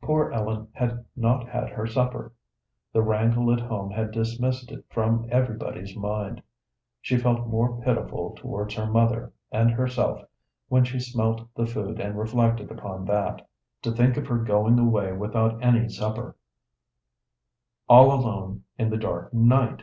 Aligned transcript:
Poor 0.00 0.32
Ellen 0.32 0.68
had 0.72 1.04
not 1.14 1.46
had 1.50 1.68
her 1.68 1.86
supper; 1.86 2.32
the 2.94 3.02
wrangle 3.02 3.52
at 3.52 3.60
home 3.60 3.90
had 3.90 4.10
dismissed 4.10 4.72
it 4.72 4.82
from 4.88 5.28
everybody's 5.30 5.94
mind. 5.94 6.42
She 7.02 7.18
felt 7.18 7.46
more 7.46 7.78
pitiful 7.82 8.34
towards 8.38 8.72
her 8.76 8.86
mother 8.86 9.34
and 9.52 9.70
herself 9.70 10.22
when 10.68 10.84
she 10.84 10.98
smelt 10.98 11.46
the 11.54 11.66
food 11.66 12.00
and 12.00 12.18
reflected 12.18 12.70
upon 12.70 13.04
that. 13.04 13.46
To 13.82 13.92
think 13.92 14.16
of 14.16 14.28
her 14.28 14.38
going 14.38 14.78
away 14.78 15.12
without 15.12 15.62
any 15.62 15.90
supper, 15.90 16.36
all 17.86 18.14
alone 18.18 18.64
in 18.78 18.88
the 18.88 18.96
dark 18.96 19.34
night! 19.34 19.82